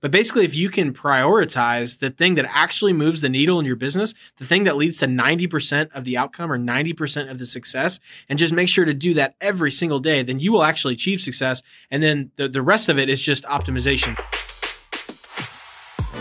[0.00, 3.74] But basically, if you can prioritize the thing that actually moves the needle in your
[3.74, 7.98] business, the thing that leads to 90% of the outcome or 90% of the success,
[8.28, 11.20] and just make sure to do that every single day, then you will actually achieve
[11.20, 11.62] success.
[11.90, 14.16] And then the, the rest of it is just optimization.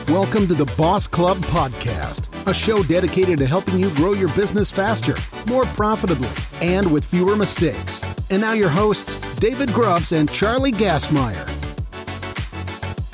[0.09, 4.71] Welcome to the Boss Club Podcast, a show dedicated to helping you grow your business
[4.71, 5.15] faster,
[5.47, 6.29] more profitably,
[6.61, 8.01] and with fewer mistakes.
[8.31, 11.56] And now, your hosts, David Grubbs and Charlie Gassmeyer.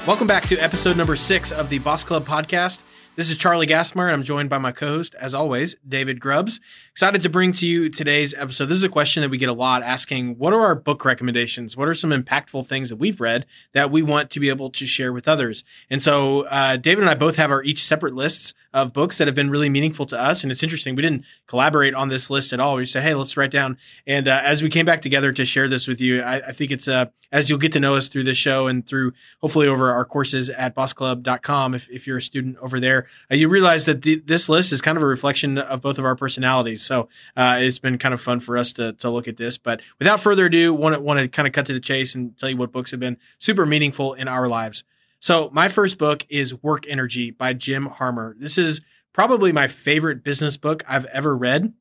[0.05, 2.81] Welcome back to episode number six of the Boss Club Podcast.
[3.15, 6.59] This is Charlie Gassmeyer, and I'm joined by my co host, as always, David Grubbs.
[6.93, 8.65] Excited to bring to you today's episode.
[8.65, 11.77] This is a question that we get a lot asking What are our book recommendations?
[11.77, 14.87] What are some impactful things that we've read that we want to be able to
[14.87, 15.63] share with others?
[15.91, 19.27] And so, uh, David and I both have our each separate lists of books that
[19.27, 20.41] have been really meaningful to us.
[20.41, 22.77] And it's interesting, we didn't collaborate on this list at all.
[22.77, 23.77] We just said, Hey, let's write down.
[24.07, 26.71] And uh, as we came back together to share this with you, I, I think
[26.71, 29.91] it's, uh, as you'll get to know us through this show and through hopefully over
[29.91, 34.01] our courses at bossclub.com, if, if you're a student over there, uh, you realize that
[34.01, 36.81] the, this list is kind of a reflection of both of our personalities.
[36.81, 39.57] So uh, it's been kind of fun for us to, to look at this.
[39.57, 42.37] But without further ado, want to, want to kind of cut to the chase and
[42.37, 44.83] tell you what books have been super meaningful in our lives.
[45.19, 48.35] So my first book is Work Energy by Jim Harmer.
[48.37, 48.81] This is
[49.13, 51.73] probably my favorite business book I've ever read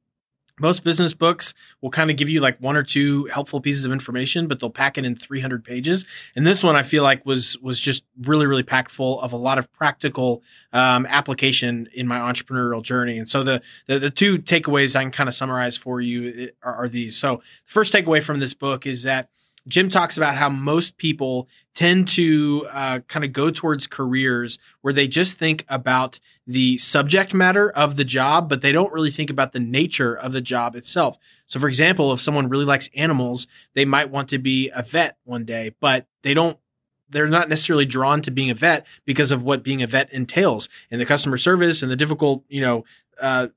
[0.63, 3.93] most business books will kind of give you like one or two helpful pieces of
[3.93, 6.07] information but they'll pack it in 300 pages.
[6.35, 9.37] And this one i feel like was was just really really packed full of a
[9.37, 13.19] lot of practical um, application in my entrepreneurial journey.
[13.19, 16.75] And so the, the, the two takeaways i can kind of summarize for you are,
[16.75, 17.17] are these.
[17.17, 19.29] So the first takeaway from this book is that
[19.69, 24.93] Jim talks about how most people tend to uh, kind of go towards careers where
[24.93, 29.31] they just think about the subject matter of the job, but they don't really think
[29.31, 31.17] about the nature of the job itself.
[31.47, 35.17] So, for example, if someone really likes animals, they might want to be a vet
[35.25, 36.59] one day, but they don't
[37.13, 40.69] they're not necessarily drawn to being a vet because of what being a vet entails
[40.91, 42.85] and the customer service and the difficult, you know,
[43.23, 43.48] uh,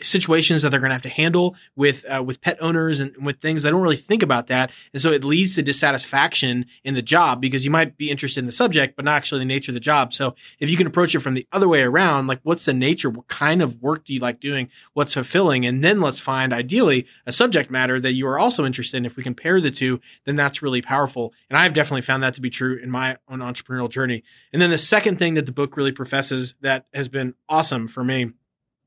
[0.00, 3.40] situations that they're going to have to handle with uh, with pet owners and with
[3.40, 3.62] things.
[3.62, 7.40] They don't really think about that, and so it leads to dissatisfaction in the job
[7.40, 9.80] because you might be interested in the subject, but not actually the nature of the
[9.80, 10.12] job.
[10.12, 13.10] So if you can approach it from the other way around, like what's the nature?
[13.10, 14.68] What kind of work do you like doing?
[14.94, 15.66] What's fulfilling?
[15.66, 19.06] And then let's find ideally a subject matter that you are also interested in.
[19.06, 21.34] If we compare the two, then that's really powerful.
[21.50, 24.22] And I've definitely found that to be true in my own entrepreneurial journey.
[24.52, 28.02] And then the second thing that the book really professes that has been awesome for
[28.04, 28.32] me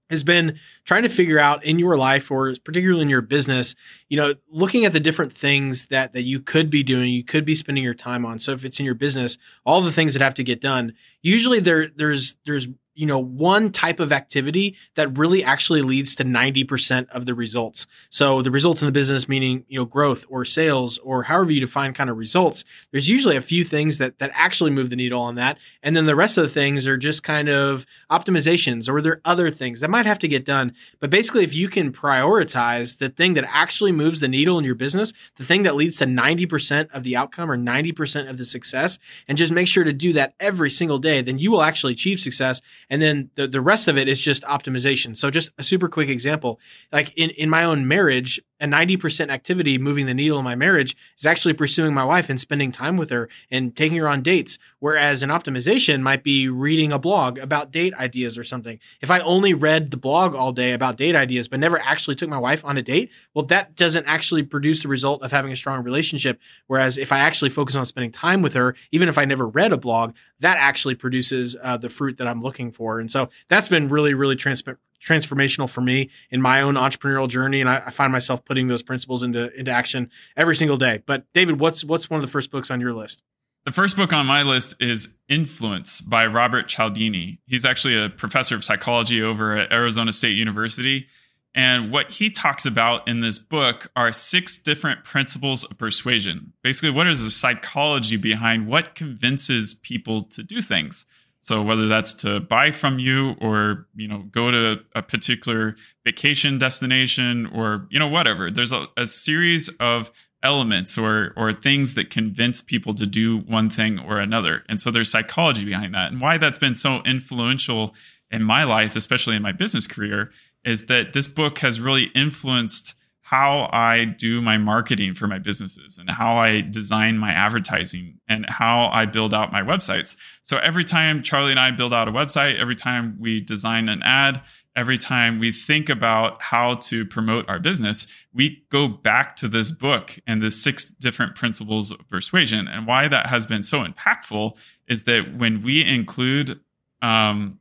[0.10, 3.76] has been trying to figure out in your life or particularly in your business
[4.10, 7.46] you know looking at the different things that that you could be doing you could
[7.46, 8.40] be spending your time on.
[8.40, 11.60] So if it's in your business all the things that have to get done usually
[11.60, 17.10] there there's there's you know, one type of activity that really actually leads to 90%
[17.10, 17.86] of the results.
[18.10, 21.60] So the results in the business, meaning, you know, growth or sales or however you
[21.60, 25.22] define kind of results, there's usually a few things that, that actually move the needle
[25.22, 25.58] on that.
[25.84, 29.22] And then the rest of the things are just kind of optimizations or there are
[29.26, 30.74] other things that might have to get done.
[31.00, 34.76] But basically, if you can prioritize the thing that actually moves the needle in your
[34.76, 39.00] business, the thing that leads to 90% of the outcome or 90% of the success,
[39.28, 42.20] and just make sure to do that every single day, then you will actually achieve
[42.20, 45.16] success and then the, the rest of it is just optimization.
[45.18, 46.60] So just a super quick example,
[46.92, 50.96] like in, in my own marriage, a 90% activity moving the needle in my marriage
[51.18, 54.58] is actually pursuing my wife and spending time with her and taking her on dates.
[54.80, 58.80] Whereas an optimization might be reading a blog about date ideas or something.
[59.02, 62.30] If I only read the blog all day about date ideas, but never actually took
[62.30, 65.56] my wife on a date, well, that doesn't actually produce the result of having a
[65.56, 66.40] strong relationship.
[66.68, 69.74] Whereas if I actually focus on spending time with her, even if I never read
[69.74, 73.00] a blog, that actually produces uh, the fruit that I'm looking for.
[73.00, 77.62] And so that's been really, really transparent transformational for me in my own entrepreneurial journey,
[77.62, 81.02] and I, I, find myself putting those principles into into action every single day.
[81.06, 83.22] But David, what's what's one of the first books on your list?
[83.66, 87.40] The first book on my list is Influence by Robert Cialdini.
[87.48, 91.08] He's actually a professor of psychology over at Arizona State University.
[91.56, 96.54] And what he talks about in this book are six different principles of persuasion.
[96.62, 101.06] Basically, what is the psychology behind what convinces people to do things?
[101.46, 106.58] So whether that's to buy from you or, you know, go to a particular vacation
[106.58, 110.12] destination or, you know, whatever, there's a, a series of
[110.42, 114.64] elements or or things that convince people to do one thing or another.
[114.68, 116.12] And so there's psychology behind that.
[116.12, 117.94] And why that's been so influential
[118.32, 120.32] in my life, especially in my business career,
[120.64, 122.96] is that this book has really influenced
[123.26, 128.46] how I do my marketing for my businesses and how I design my advertising and
[128.48, 130.16] how I build out my websites.
[130.44, 134.04] So every time Charlie and I build out a website, every time we design an
[134.04, 134.44] ad,
[134.76, 139.72] every time we think about how to promote our business, we go back to this
[139.72, 142.68] book and the six different principles of persuasion.
[142.68, 144.56] And why that has been so impactful
[144.88, 146.60] is that when we include
[147.02, 147.60] um,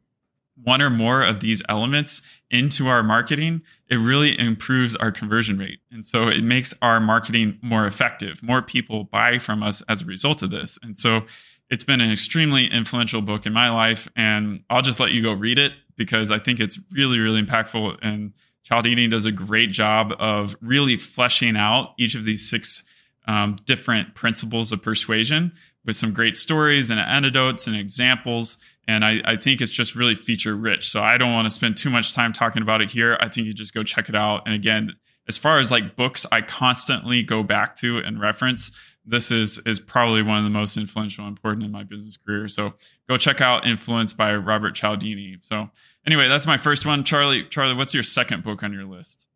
[0.63, 5.81] one or more of these elements into our marketing, it really improves our conversion rate.
[5.91, 8.43] And so it makes our marketing more effective.
[8.43, 10.79] More people buy from us as a result of this.
[10.83, 11.23] And so
[11.71, 14.09] it's been an extremely influential book in my life.
[14.17, 17.99] And I'll just let you go read it because I think it's really, really impactful.
[18.03, 22.85] And Cialdini does a great job of really fleshing out each of these six
[23.27, 25.53] um, different principles of persuasion
[25.85, 30.15] with some great stories and anecdotes and examples and I, I, think it's just really
[30.15, 30.91] feature rich.
[30.91, 33.17] So I don't want to spend too much time talking about it here.
[33.21, 34.43] I think you just go check it out.
[34.47, 34.93] And again,
[35.27, 38.79] as far as like books, I constantly go back to and reference.
[39.07, 42.49] This is is probably one of the most influential, important in my business career.
[42.49, 42.75] So
[43.09, 45.37] go check out "Influence" by Robert Cialdini.
[45.43, 45.71] So
[46.07, 47.05] anyway, that's my first one.
[47.05, 49.27] Charlie, Charlie, what's your second book on your list?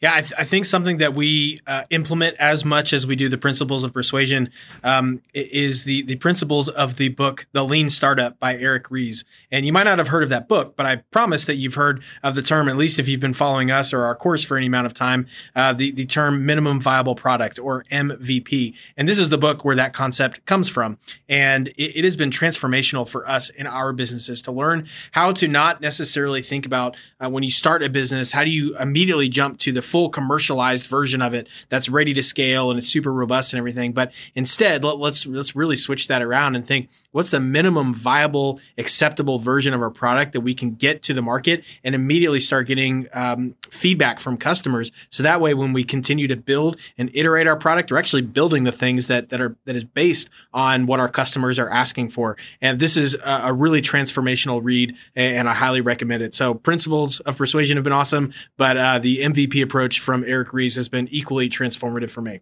[0.00, 3.28] Yeah, I, th- I, think something that we uh, implement as much as we do
[3.28, 4.50] the principles of persuasion
[4.82, 9.26] um, is the the principles of the book "The Lean Startup" by Eric Ries.
[9.52, 12.02] And you might not have heard of that book, but I promise that you've heard
[12.22, 14.66] of the term, at least if you've been following us or our course for any
[14.66, 18.72] amount of time, uh, the the term minimum viable product or MVP.
[18.96, 20.96] And this is the book where that concept comes from.
[21.28, 25.46] And it, it has been transformational for us in our businesses to learn how to
[25.46, 29.58] not necessarily think about uh, when you start a business, how do you immediately jump
[29.58, 33.52] to the full commercialized version of it that's ready to scale and it's super robust
[33.52, 33.92] and everything.
[33.92, 38.60] But instead, let, let's let's really switch that around and think what's the minimum viable,
[38.78, 42.66] acceptable version of our product that we can get to the market and immediately start
[42.66, 44.92] getting um, feedback from customers.
[45.10, 48.64] So that way, when we continue to build and iterate our product, we're actually building
[48.64, 52.36] the things that that are that is based on what our customers are asking for.
[52.60, 56.34] And this is a, a really transformational read, and I highly recommend it.
[56.34, 60.76] So, principles of persuasion have been awesome, but uh, the MVP approach from Eric Ries
[60.76, 62.40] has been equally transformative for me.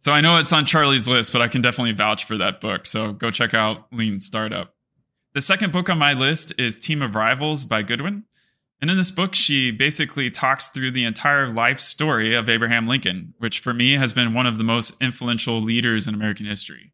[0.00, 2.86] So I know it's on Charlie's list, but I can definitely vouch for that book.
[2.86, 4.74] So go check out Lean Startup.
[5.34, 8.24] The second book on my list is Team of Rivals by Goodwin.
[8.80, 13.34] And in this book, she basically talks through the entire life story of Abraham Lincoln,
[13.38, 16.92] which for me has been one of the most influential leaders in American history.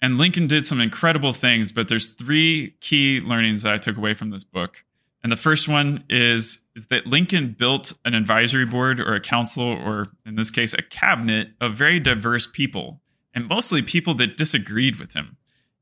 [0.00, 4.14] And Lincoln did some incredible things, but there's three key learnings that I took away
[4.14, 4.84] from this book.
[5.24, 9.64] And the first one is, is that Lincoln built an advisory board or a council,
[9.64, 13.00] or in this case, a cabinet of very diverse people,
[13.34, 15.38] and mostly people that disagreed with him.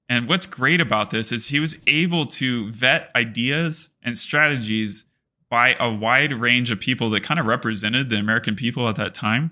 [0.09, 5.07] And what's great about this is he was able to vet ideas and strategies
[5.51, 9.13] by a wide range of people that kind of represented the American people at that
[9.13, 9.51] time.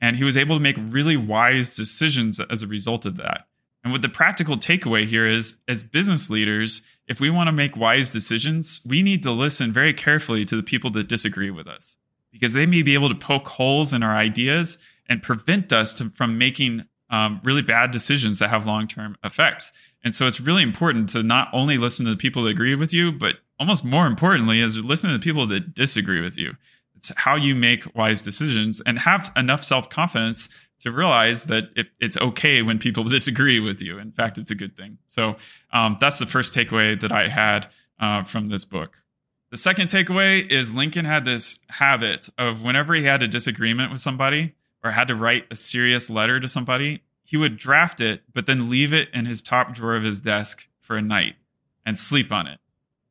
[0.00, 3.48] And he was able to make really wise decisions as a result of that.
[3.86, 7.76] And what the practical takeaway here is as business leaders, if we want to make
[7.76, 11.96] wise decisions, we need to listen very carefully to the people that disagree with us
[12.32, 14.78] because they may be able to poke holes in our ideas
[15.08, 19.70] and prevent us to, from making um, really bad decisions that have long term effects.
[20.02, 22.92] And so it's really important to not only listen to the people that agree with
[22.92, 26.56] you, but almost more importantly, is listen to the people that disagree with you.
[26.96, 30.48] It's how you make wise decisions and have enough self confidence
[30.80, 33.98] to realize that it, it's okay when people disagree with you.
[33.98, 34.98] In fact, it's a good thing.
[35.08, 35.36] So
[35.72, 37.68] um, that's the first takeaway that I had
[38.00, 39.02] uh, from this book.
[39.50, 44.00] The second takeaway is Lincoln had this habit of whenever he had a disagreement with
[44.00, 48.46] somebody or had to write a serious letter to somebody, he would draft it, but
[48.46, 51.36] then leave it in his top drawer of his desk for a night
[51.84, 52.58] and sleep on it,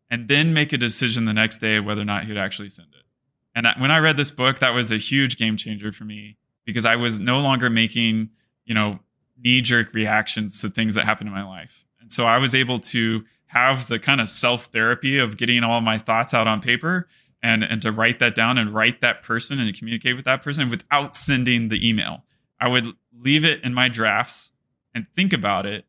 [0.10, 3.04] and then make a decision the next day whether or not he'd actually send it.
[3.56, 6.86] And when I read this book, that was a huge game changer for me because
[6.86, 8.30] I was no longer making,
[8.66, 9.00] you know,
[9.38, 11.86] knee jerk reactions to things that happened in my life.
[12.02, 15.82] And so I was able to have the kind of self therapy of getting all
[15.82, 17.08] my thoughts out on paper
[17.42, 20.70] and, and to write that down and write that person and communicate with that person
[20.70, 22.24] without sending the email.
[22.60, 24.52] I would leave it in my drafts
[24.94, 25.86] and think about it.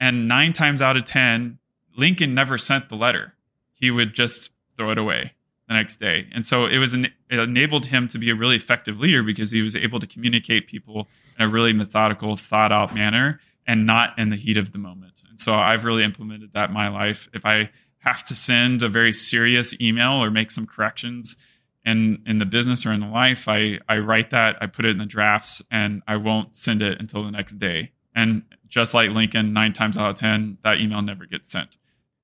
[0.00, 1.58] And nine times out of 10,
[1.96, 3.34] Lincoln never sent the letter.
[3.72, 5.35] He would just throw it away
[5.68, 6.26] the next day.
[6.32, 9.50] And so it was an, it enabled him to be a really effective leader because
[9.50, 11.08] he was able to communicate people
[11.38, 15.22] in a really methodical, thought out manner and not in the heat of the moment.
[15.28, 17.28] And so I've really implemented that in my life.
[17.32, 21.36] If I have to send a very serious email or make some corrections
[21.84, 24.90] in in the business or in the life, I I write that, I put it
[24.90, 27.92] in the drafts and I won't send it until the next day.
[28.14, 31.76] And just like Lincoln, 9 times out of 10, that email never gets sent.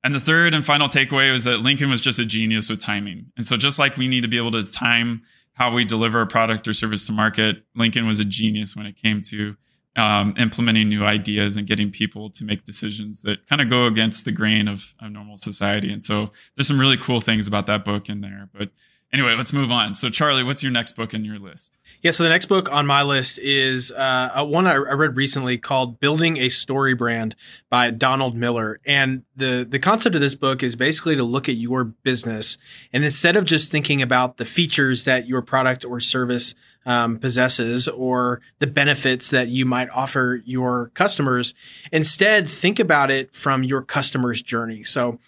[0.04, 3.26] And the third and final takeaway was that Lincoln was just a genius with timing.
[3.37, 5.23] And so, just like we need to be able to time
[5.54, 8.97] how we deliver a product or service to market, Lincoln was a genius when it
[8.97, 9.54] came to
[9.97, 14.25] um, implementing new ideas and getting people to make decisions that kind of go against
[14.25, 15.92] the grain of, of normal society.
[15.92, 18.49] And so there's some really cool things about that book in there.
[18.52, 18.71] But
[19.12, 19.95] anyway, let's move on.
[19.95, 21.78] So, Charlie, what's your next book in your list?
[22.02, 26.00] Yeah, so the next book on my list is uh, one I read recently called
[26.00, 27.37] "Building a Story Brand"
[27.71, 28.81] by Donald Miller.
[28.85, 32.59] And the the concept of this book is basically to look at your business
[32.92, 36.54] and instead of just thinking about the features that your product or service
[36.85, 41.54] um, possesses or the benefits that you might offer your customers,
[41.92, 44.83] instead think about it from your customer's journey.
[44.83, 45.19] So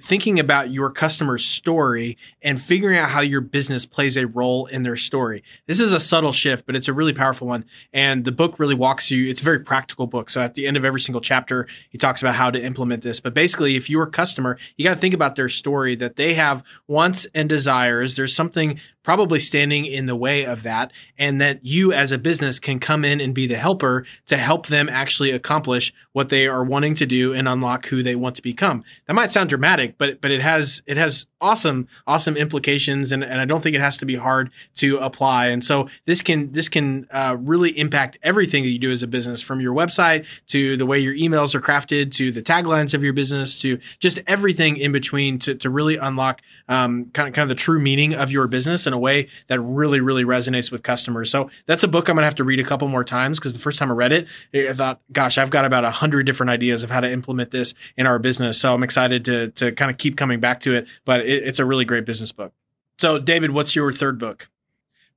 [0.00, 4.82] thinking about your customer's story and figuring out how your business plays a role in
[4.82, 5.42] their story.
[5.66, 7.64] This is a subtle shift, but it's a really powerful one.
[7.92, 10.28] And the book really walks you, it's a very practical book.
[10.28, 13.20] So at the end of every single chapter, he talks about how to implement this.
[13.20, 16.34] But basically, if you're a customer, you got to think about their story that they
[16.34, 18.16] have wants and desires.
[18.16, 22.58] There's something probably standing in the way of that and that you as a business
[22.58, 26.62] can come in and be the helper to help them actually accomplish what they are
[26.62, 28.84] wanting to do and unlock who they want to become.
[29.06, 33.40] That might sound dramatic, but but it has it has awesome awesome implications and, and
[33.40, 35.46] I don't think it has to be hard to apply.
[35.46, 39.06] And so this can this can uh, really impact everything that you do as a
[39.06, 43.02] business from your website to the way your emails are crafted to the taglines of
[43.02, 47.44] your business to just everything in between to, to really unlock um, kind of kind
[47.44, 50.82] of the true meaning of your business in a way that really, really resonates with
[50.82, 51.30] customers.
[51.30, 53.52] So that's a book I'm going to have to read a couple more times because
[53.52, 56.24] the first time I read it, eh, I thought, gosh, I've got about a hundred
[56.24, 58.60] different ideas of how to implement this in our business.
[58.60, 61.58] So I'm excited to, to kind of keep coming back to it, but it, it's
[61.58, 62.52] a really great business book.
[62.98, 64.48] So David, what's your third book?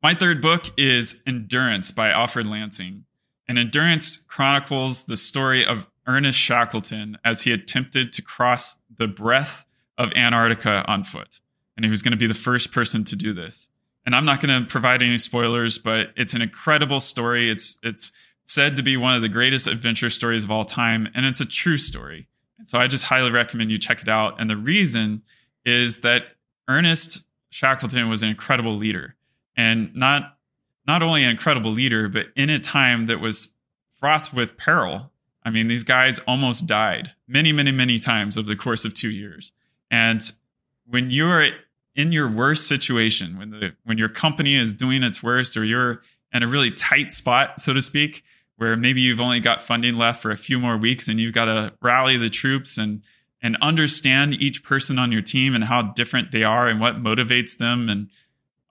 [0.01, 3.05] My third book is Endurance by Alfred Lansing.
[3.47, 9.65] And Endurance chronicles the story of Ernest Shackleton as he attempted to cross the breadth
[9.97, 11.39] of Antarctica on foot
[11.75, 13.69] and he was going to be the first person to do this.
[14.05, 17.49] And I'm not going to provide any spoilers, but it's an incredible story.
[17.49, 18.11] It's it's
[18.45, 21.45] said to be one of the greatest adventure stories of all time, and it's a
[21.45, 22.27] true story.
[22.63, 24.39] So I just highly recommend you check it out.
[24.39, 25.23] And the reason
[25.65, 26.23] is that
[26.67, 29.15] Ernest Shackleton was an incredible leader,
[29.55, 30.37] and not
[30.85, 33.53] not only an incredible leader, but in a time that was
[33.99, 35.11] fraught with peril.
[35.45, 39.09] I mean, these guys almost died many, many, many times over the course of two
[39.09, 39.51] years.
[39.91, 40.21] And
[40.85, 41.49] when you're
[41.95, 46.01] in your worst situation, when the when your company is doing its worst, or you're
[46.33, 48.23] in a really tight spot, so to speak,
[48.57, 51.45] where maybe you've only got funding left for a few more weeks, and you've got
[51.45, 53.03] to rally the troops and
[53.41, 57.57] and understand each person on your team and how different they are and what motivates
[57.57, 58.09] them and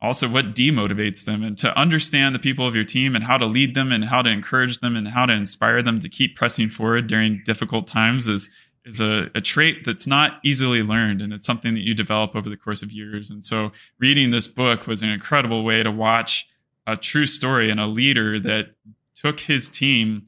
[0.01, 1.45] also what demotivates them.
[1.45, 4.23] And to understand the people of your team and how to lead them and how
[4.23, 8.27] to encourage them and how to inspire them to keep pressing forward during difficult times
[8.27, 8.51] is
[8.85, 12.49] is a, a trait that's not easily learned and it's something that you develop over
[12.51, 13.31] the course of years.
[13.31, 16.49] And so reading this book was an incredible way to watch
[16.87, 18.75] a true story and a leader that
[19.15, 20.27] took his team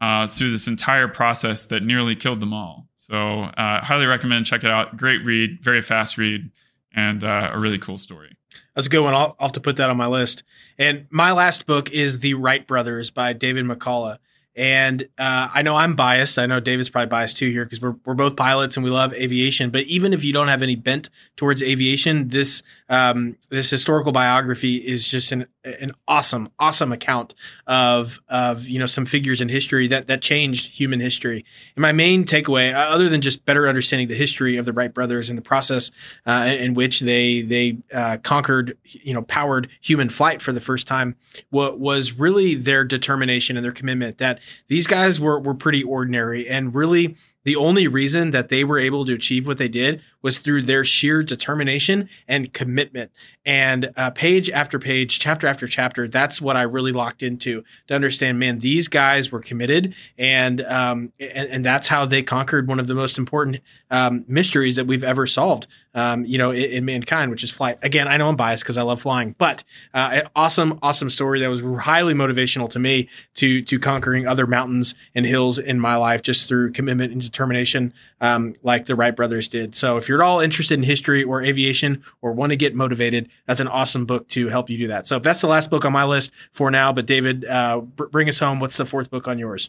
[0.00, 2.86] uh, through this entire process that nearly killed them all.
[2.96, 4.96] So uh, highly recommend check it out.
[4.96, 6.50] Great read, very fast read,
[6.94, 8.36] and uh, a really cool story.
[8.74, 9.14] That's a good one.
[9.14, 10.42] I'll, I'll have to put that on my list.
[10.78, 14.18] And my last book is The Wright Brothers by David McCullough.
[14.56, 16.38] And uh, I know I'm biased.
[16.38, 19.12] I know David's probably biased too here because we're, we're both pilots and we love
[19.12, 19.68] aviation.
[19.68, 24.76] But even if you don't have any bent towards aviation, this um, this historical biography
[24.76, 27.34] is just an an awesome, awesome account
[27.66, 31.44] of of you know some figures in history that that changed human history.
[31.74, 34.92] And my main takeaway, uh, other than just better understanding the history of the Wright
[34.92, 35.90] brothers and the process
[36.26, 40.86] uh, in which they they uh, conquered, you know, powered human flight for the first
[40.86, 41.16] time,
[41.50, 46.48] what was really their determination and their commitment that these guys were were pretty ordinary
[46.48, 50.38] and really the only reason that they were able to achieve what they did was
[50.38, 53.12] through their sheer determination and commitment.
[53.44, 57.94] And uh, page after page, chapter after chapter, that's what I really locked into to
[57.94, 58.40] understand.
[58.40, 62.88] Man, these guys were committed, and um, and, and that's how they conquered one of
[62.88, 63.62] the most important
[63.92, 65.68] um, mysteries that we've ever solved.
[65.94, 67.78] Um, you know, in, in, mankind, which is flight.
[67.80, 71.48] Again, I know I'm biased because I love flying, but uh, awesome, awesome story that
[71.48, 76.20] was highly motivational to me to to conquering other mountains and hills in my life
[76.20, 79.74] just through commitment and determination, um, like the Wright brothers did.
[79.74, 83.28] So if you're at all interested in history or aviation or want to get motivated,
[83.46, 85.06] that's an awesome book to help you do that.
[85.06, 86.92] So that's the last book on my list for now.
[86.92, 88.58] But David, uh, br- bring us home.
[88.58, 89.68] What's the fourth book on yours?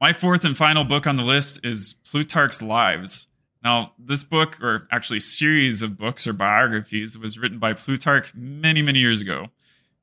[0.00, 3.28] My fourth and final book on the list is Plutarch's Lives.
[3.62, 8.82] Now, this book, or actually series of books or biographies, was written by Plutarch many,
[8.82, 9.46] many years ago,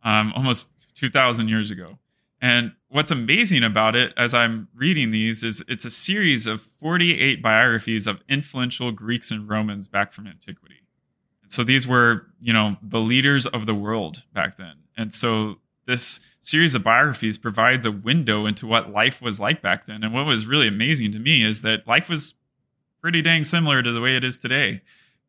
[0.03, 1.99] um, almost 2,000 years ago.
[2.41, 7.41] And what's amazing about it as I'm reading these is it's a series of 48
[7.41, 10.81] biographies of influential Greeks and Romans back from antiquity.
[11.47, 14.75] So these were, you know, the leaders of the world back then.
[14.97, 19.85] And so this series of biographies provides a window into what life was like back
[19.85, 20.03] then.
[20.03, 22.35] And what was really amazing to me is that life was
[23.01, 24.81] pretty dang similar to the way it is today.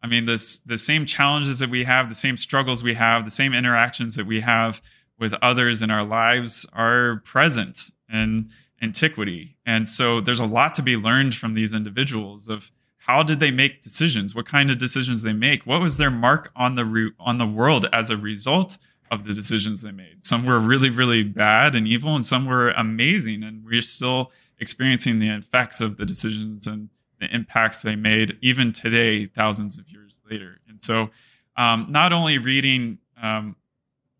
[0.02, 3.30] I mean, this the same challenges that we have, the same struggles we have, the
[3.30, 4.82] same interactions that we have
[5.22, 8.50] with others in our lives are present in
[8.82, 9.56] antiquity.
[9.64, 13.52] And so there's a lot to be learned from these individuals of how did they
[13.52, 14.34] make decisions?
[14.34, 15.64] What kind of decisions they make?
[15.64, 18.78] What was their mark on the re- on the world as a result
[19.12, 20.24] of the decisions they made?
[20.24, 25.20] Some were really really bad and evil and some were amazing and we're still experiencing
[25.20, 26.88] the effects of the decisions and
[27.20, 30.58] the impacts they made even today thousands of years later.
[30.68, 31.10] And so
[31.56, 33.54] um, not only reading um,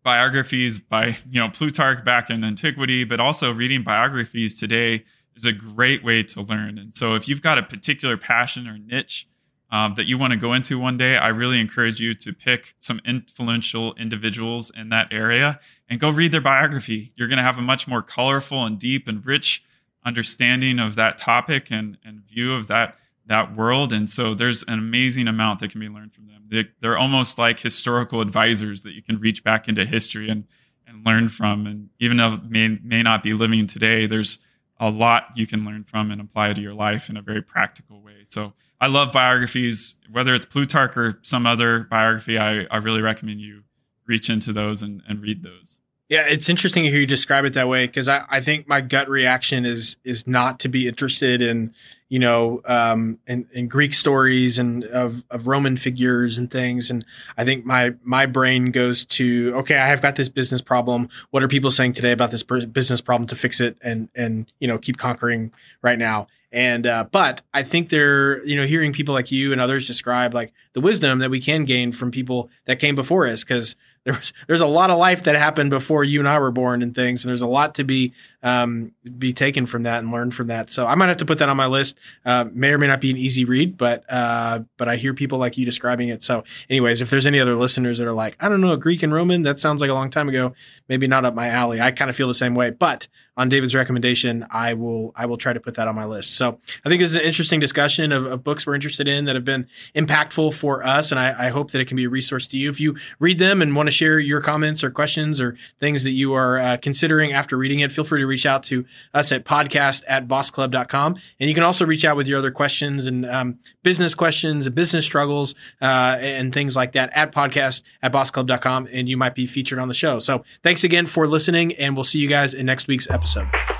[0.03, 5.03] biographies by you know Plutarch back in antiquity, but also reading biographies today
[5.35, 6.77] is a great way to learn.
[6.77, 9.27] And so if you've got a particular passion or niche
[9.71, 12.75] um, that you want to go into one day, I really encourage you to pick
[12.77, 17.11] some influential individuals in that area and go read their biography.
[17.15, 19.63] You're going to have a much more colorful and deep and rich
[20.05, 23.93] understanding of that topic and, and view of that that world.
[23.93, 26.43] And so there's an amazing amount that can be learned from them.
[26.49, 30.45] They, they're almost like historical advisors that you can reach back into history and,
[30.87, 31.65] and learn from.
[31.65, 34.39] And even though may, may not be living today, there's
[34.79, 38.01] a lot you can learn from and apply to your life in a very practical
[38.01, 38.23] way.
[38.25, 43.39] So I love biographies, whether it's Plutarch or some other biography, I, I really recommend
[43.39, 43.63] you
[44.05, 45.79] reach into those and, and read those.
[46.09, 48.81] Yeah, it's interesting to hear you describe it that way because I, I think my
[48.81, 51.73] gut reaction is is not to be interested in
[52.13, 57.03] you know um, in, in Greek stories and of, of Roman figures and things, and
[57.39, 61.09] I think my my brain goes to okay, I have got this business problem.
[61.31, 64.67] What are people saying today about this business problem to fix it and and you
[64.67, 66.27] know keep conquering right now?
[66.51, 70.35] And uh, but I think they're you know hearing people like you and others describe
[70.35, 74.33] like the wisdom that we can gain from people that came before us because there's
[74.47, 77.23] there's a lot of life that happened before you and I were born and things,
[77.23, 80.69] and there's a lot to be um, be taken from that and learned from that.
[80.69, 81.97] So I might have to put that on my list.
[82.25, 85.37] Uh, may or may not be an easy read, but uh, but I hear people
[85.39, 86.23] like you describing it.
[86.23, 89.13] So, anyways, if there's any other listeners that are like, I don't know, Greek and
[89.13, 90.53] Roman, that sounds like a long time ago,
[90.87, 91.81] maybe not up my alley.
[91.81, 95.37] I kind of feel the same way, but on David's recommendation, I will I will
[95.37, 96.35] try to put that on my list.
[96.35, 99.35] So I think this is an interesting discussion of, of books we're interested in that
[99.35, 102.47] have been impactful for us, and I, I hope that it can be a resource
[102.47, 102.69] to you.
[102.69, 106.11] If you read them and want to share your comments or questions or things that
[106.11, 109.45] you are uh, considering after reading it, feel free to reach out to us at
[109.45, 111.15] podcast at bossclub.com.
[111.39, 115.05] And you can also reach out with your other questions and um, business questions business
[115.05, 118.87] struggles uh, and things like that at podcast at bossclub.com.
[118.91, 120.19] And you might be featured on the show.
[120.19, 123.72] So thanks again for listening, and we'll see you guys in next week's episode.